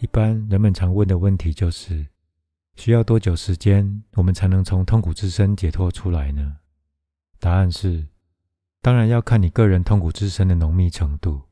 [0.00, 2.06] 一般人们常问的问题就是：
[2.74, 6.56] 需要多久时间，我们才能从痛苦之身解脱出来呢？
[7.38, 8.08] 答案是：
[8.80, 11.42] 当然要看你个人痛苦之身的浓密程度，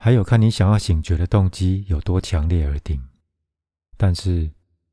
[0.00, 3.00] 还有看你想要醒觉的动机有多强烈而定。
[3.96, 4.50] 但是，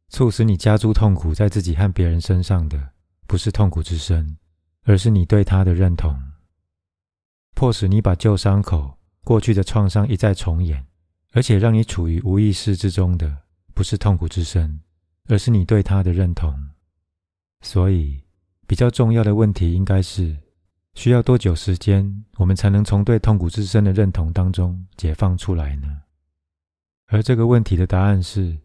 [0.09, 2.91] 促使你加诸痛苦在自己和别人身上的，
[3.25, 4.37] 不是痛苦之身，
[4.83, 6.15] 而是你对他的认同，
[7.55, 10.85] 迫使你把旧伤口、过去的创伤一再重演，
[11.31, 13.43] 而且让你处于无意识之中的，
[13.73, 14.81] 不是痛苦之身，
[15.27, 16.53] 而是你对他的认同。
[17.61, 18.21] 所以，
[18.65, 20.37] 比较重要的问题应该是：
[20.95, 25.87] 需要多久时间，我们才能从对痛苦之身的认同当中解放出来呢？
[27.07, 28.57] 而这个问题的答案是。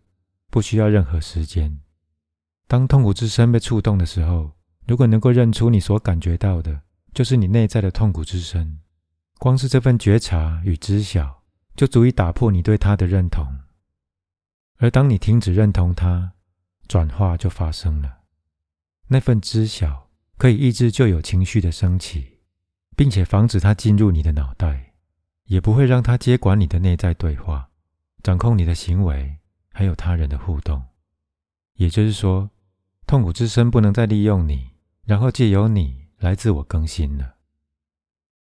[0.50, 1.80] 不需要任何时间。
[2.68, 4.52] 当痛苦之身被触动的时候，
[4.86, 6.80] 如果能够认出你所感觉到的，
[7.12, 8.78] 就是你内在的痛苦之身，
[9.40, 11.42] 光是这份觉察与知晓，
[11.74, 13.46] 就足以打破你对他的认同。
[14.76, 16.32] 而当你停止认同他，
[16.88, 18.22] 转化就发生了。
[19.08, 22.40] 那份知晓可以抑制旧有情绪的升起，
[22.96, 24.94] 并且防止它进入你的脑袋，
[25.44, 27.70] 也不会让它接管你的内在对话，
[28.22, 29.38] 掌控你的行为。
[29.76, 30.80] 还有他人的互动，
[31.72, 32.48] 也就是说，
[33.08, 34.70] 痛苦之身不能再利用你，
[35.02, 37.34] 然后借由你来自我更新了。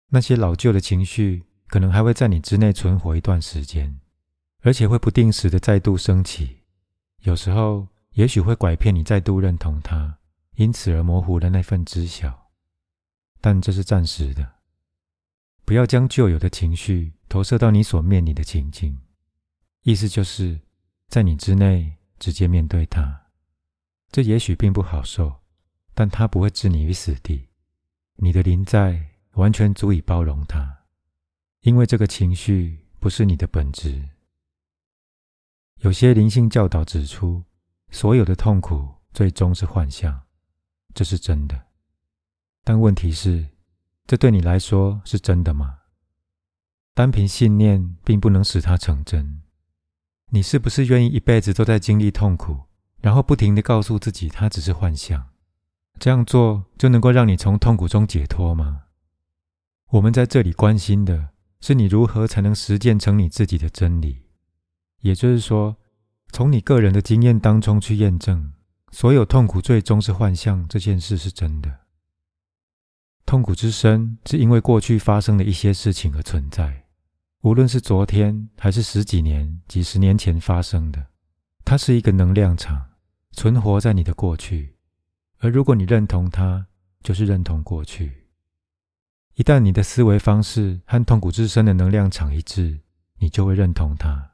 [0.10, 4.00] 那些老旧的情绪可能还会在你之内存活一段时间，
[4.62, 6.62] 而且会不定时的再度升起。
[7.24, 10.18] 有时候，也许会拐骗你再度认同他，
[10.56, 12.48] 因此而模糊了那份知晓。
[13.42, 14.50] 但这是暂时的，
[15.66, 18.98] 不要将旧有的情绪投射到你所面临的情境。
[19.82, 20.62] 意思就是。
[21.10, 23.24] 在你之内直接面对它，
[24.14, 25.42] 这也许并不好受，
[25.94, 27.50] 但它不会置你于死地。
[28.16, 30.75] 你的临在完全足以包容它，
[31.66, 34.10] 因为这个情绪不是你的本质。
[35.78, 37.44] 有些灵性教导指出，
[37.90, 40.22] 所有的痛苦最终是幻象，
[40.94, 41.60] 这是真的。
[42.64, 43.48] 但问题是，
[44.06, 45.80] 这对你来说是真的吗？
[46.94, 49.42] 单凭信念并不能使它成真。
[50.30, 52.66] 你是不是愿意一辈子都在经历痛苦，
[53.02, 55.30] 然后不停的告诉自己它只是幻象？
[55.98, 58.84] 这样做就能够让你从痛苦中解脱吗？
[59.88, 61.30] 我们在这里关心的
[61.68, 64.22] 是你如何才能实践成你自己的真理，
[65.02, 65.76] 也就是说，
[66.32, 68.54] 从你个人的经验当中去验证
[68.92, 71.80] 所有痛苦最终是幻象这件事是真的。
[73.26, 76.84] 痛苦之深是因为过去发生的一些事情而存在。
[77.42, 81.08] 无论是昨天还是十几年、几十年前发生的，
[81.64, 82.80] 它是一个能量场，
[83.32, 84.76] 存活在你的过去。
[85.40, 86.68] 而如果你认同它，
[87.02, 88.25] 就是认同过去。
[89.36, 92.80] 一旦你的思维方式和痛苦之身的能量场一致，
[93.18, 94.32] 你就会认同它，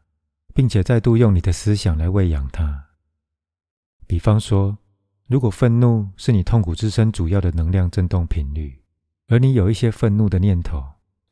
[0.54, 2.90] 并且再度用你的思想来喂养它。
[4.06, 4.78] 比方说，
[5.28, 8.84] 如果愤怒是你痛苦之身主要的能量振动频率，
[9.28, 10.84] 而你有一些愤怒的念头。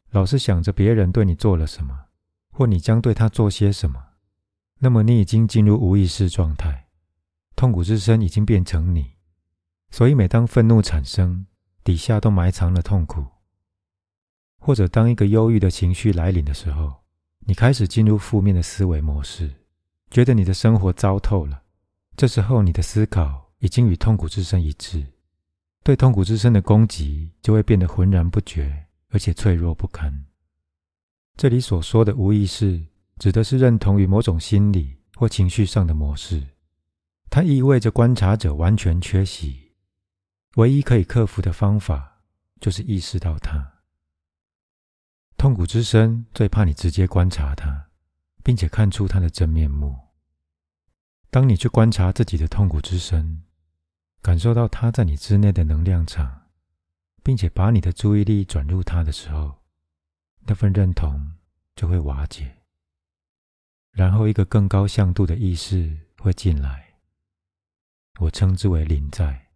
[0.09, 2.05] 老是想着别人对你做了什么，
[2.49, 4.03] 或你将对他做些什么，
[4.79, 6.87] 那么你已经进入无意识状态，
[7.55, 9.11] 痛苦之身已经变成你。
[9.91, 11.45] 所以每当愤怒产生，
[11.83, 13.23] 底下都埋藏了痛苦。
[14.59, 16.93] 或者当一个忧郁的情绪来临的时候，
[17.39, 19.49] 你开始进入负面的思维模式，
[20.11, 21.63] 觉得你的生活糟透了。
[22.15, 25.05] 这时候你的思考已经与痛苦之身一致，
[25.83, 28.85] 对痛苦之身的攻击就会变得浑然不觉。
[29.11, 30.27] 而且脆弱不堪。
[31.35, 32.85] 这里所说的无意识，
[33.17, 36.45] 指的是认同于某种心理或情绪上的模式，
[37.27, 39.71] 它意味着观察者完全缺席。
[40.57, 42.21] 唯一可以克服的方法，
[42.61, 43.78] 就是意识到它。
[45.39, 47.87] 痛苦之身最怕你直接观察它，
[48.43, 49.97] 并且看出它的真面目。
[51.31, 53.41] 当你去观察自己的痛苦之身，
[54.21, 56.35] 感受到它在你之内的能量场。
[57.21, 59.53] 并且把你的注意力转入他的时候，
[60.47, 61.35] 那份认同
[61.75, 62.57] 就会瓦解。
[63.91, 66.95] 然后，一个更高向度的意识会进来，
[68.19, 69.47] 我称之为临在。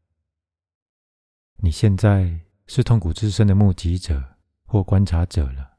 [1.55, 5.72] 你现在是痛苦之身的目击者或观察者了。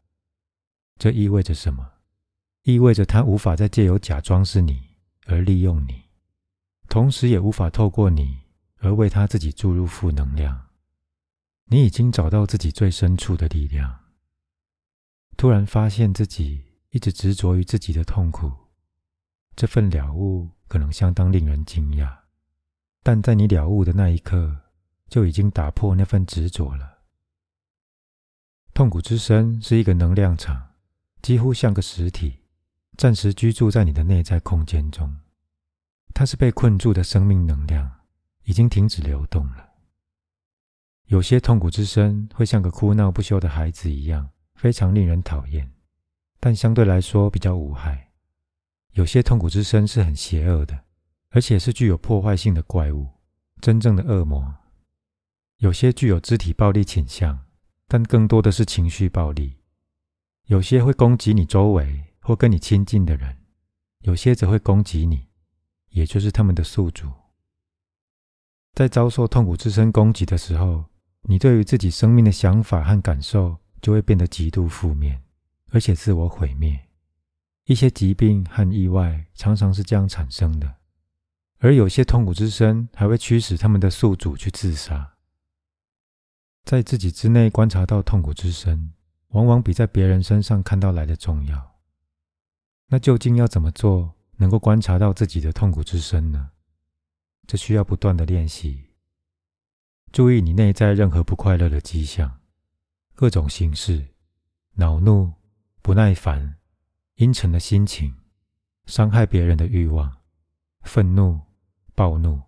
[0.99, 1.93] 这意味着什么？
[2.63, 4.97] 意味着他无法再借由假装是你
[5.27, 6.05] 而利用你，
[6.89, 8.41] 同时也无法透过你
[8.79, 10.69] 而为他自己注入负能量。
[11.67, 14.01] 你已经找到自己最深处的力量。
[15.37, 18.53] 突然发现自己一直执着于自己的痛苦，
[19.57, 22.17] 这份了悟可能相当令人惊讶，
[23.03, 24.57] 但在你了悟的那一刻，
[25.09, 27.03] 就已经打破那份执着了。
[28.73, 30.74] 痛苦之身是一个能量场，
[31.25, 32.41] 几乎像个实体，
[32.99, 35.11] 暂时居住在你的内在空间中。
[36.13, 37.91] 它是被困住的生命能量，
[38.43, 39.71] 已经停止流动了。
[41.07, 45.73] 有些痛苦之声会像个哭闹不休的孩子一样，非常令人讨厌，
[46.41, 48.11] 但相对来说比较无害。
[48.93, 50.79] 有些痛苦之声是很邪恶的，
[51.31, 53.09] 而且是具有破坏性的怪物，
[53.63, 54.55] 真正的恶魔。
[55.57, 57.47] 有些具有肢体暴力倾向，
[57.89, 59.57] 但更多的是情绪暴力。
[60.47, 63.39] 有些会攻击你周围或跟你亲近的人，
[64.01, 65.29] 有些则会攻击你，
[65.89, 67.11] 也就是他们的宿主。
[68.75, 70.85] 在遭受痛苦之声攻击的时候，
[71.23, 75.23] 你对于自己生命的想法和感受就会变得极度负面，
[75.71, 76.89] 而且自我毁灭。
[77.65, 80.75] 一些疾病和意外常常是这样产生的，
[81.61, 85.15] 而有些痛苦之声还会驱使他们的宿主去自杀。
[86.65, 88.93] 在自己之内观察到痛苦之声，
[89.35, 91.77] 往往比在别人身上看到来的重要。
[92.89, 96.51] 那究竟要怎么做，能够观察到自己的痛苦之声呢？
[97.47, 98.91] 这需要不断的练习。
[100.13, 102.41] 注意你内在任何不快乐的迹象，
[103.15, 104.15] 各种形式：
[104.75, 105.33] 恼怒、
[105.83, 106.57] 不耐烦、
[107.17, 108.15] 阴沉的心情、
[108.87, 110.19] 伤害别人的欲望、
[110.83, 111.41] 愤怒、
[111.95, 112.41] 暴怒、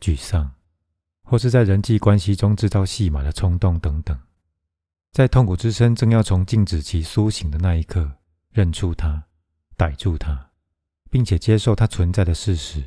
[0.00, 0.54] 沮丧。
[1.24, 4.18] 或是在人际关系中制造戏码的冲动等等，
[5.12, 8.10] 在痛苦之声正要从静止期苏醒的那一刻，
[8.50, 9.22] 认出它，
[9.76, 10.50] 逮住它，
[11.10, 12.82] 并且接受它存在的事实。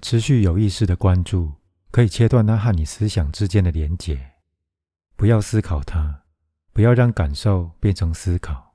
[0.00, 1.52] 持续有意识的关注，
[1.90, 4.32] 可以切断它和你思想之间的连结。
[5.14, 6.22] 不要思考它，
[6.72, 8.74] 不要让感受变成思考，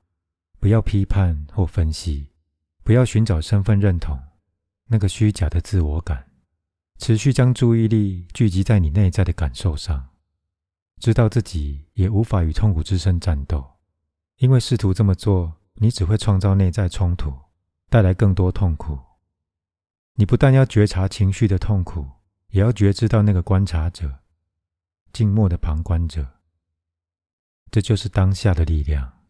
[0.60, 2.30] 不要批判或分析，
[2.84, 4.20] 不要寻找身份认同，
[4.86, 6.28] 那个虚假的自我感。
[7.00, 10.10] 持续将注意力聚集在你内在的感受上，
[11.00, 13.66] 知道自己也无法与痛苦之声战斗，
[14.38, 17.34] 因为试图这么做，你只会创造内在冲突，
[17.90, 19.00] 带来更多痛苦。
[20.16, 22.06] 你不但要觉察情绪的痛苦，
[22.50, 24.19] 也要觉知到那个观察者、
[25.13, 26.28] 静默的旁观者。
[27.72, 29.22] 这就是当下的力量，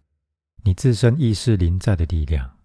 [0.64, 2.58] 你自身意识临在的力量。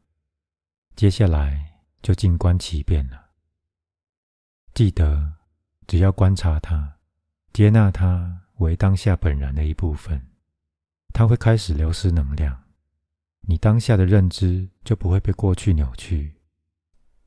[0.96, 3.30] 接下来就静观其变了。
[4.72, 5.34] 记得，
[5.86, 6.96] 只要观察它，
[7.52, 10.28] 接纳它为当下本然的一部分，
[11.12, 12.64] 它会开始流失能量。
[13.42, 16.34] 你当下的认知就不会被过去扭曲，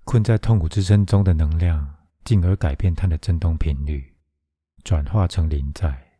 [0.03, 4.15] 困在痛苦之声中的能量，进而改变它的振动频率，
[4.83, 6.11] 转化成临在。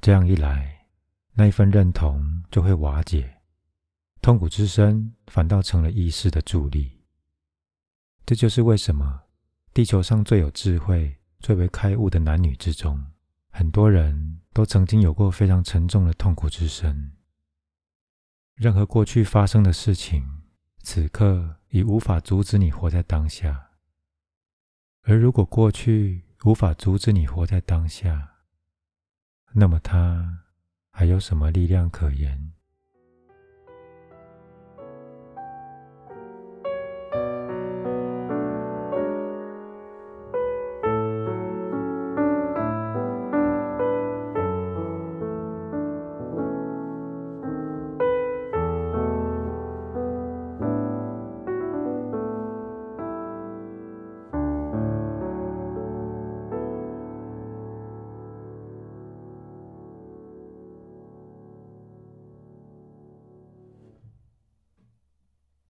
[0.00, 0.86] 这样一来，
[1.32, 3.38] 那一份认同就会瓦解，
[4.20, 7.00] 痛苦之声反倒成了意识的助力。
[8.26, 9.22] 这就是为什么。
[9.72, 13.04] 地球上最有智慧、最为开悟的男女之中，
[13.56, 17.12] 很多人都曾经有过非常沉重的痛苦之身。
[18.56, 20.42] 任何过去发生的事情，
[20.82, 23.70] 此刻已无法阻止你活在当下。
[25.02, 28.38] 而如果过去无法阻止你活在当下，
[29.52, 30.42] 那么它
[30.90, 32.43] 还有什么力量可言？